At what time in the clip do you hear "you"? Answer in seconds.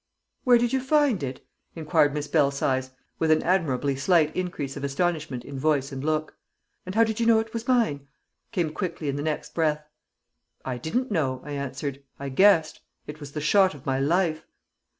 0.73-0.79, 7.19-7.27